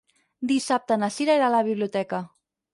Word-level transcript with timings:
Dissabte 0.51 0.97
na 1.03 1.11
Sira 1.19 1.37
irà 1.41 1.45
a 1.51 1.53
la 1.59 1.63
biblioteca. 1.71 2.27